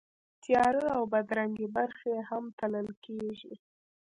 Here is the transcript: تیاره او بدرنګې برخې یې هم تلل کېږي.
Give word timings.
تیاره 0.43 0.83
او 0.97 1.01
بدرنګې 1.13 1.67
برخې 1.77 2.07
یې 2.15 2.21
هم 2.29 2.43
تلل 2.59 2.87
کېږي. 3.05 3.53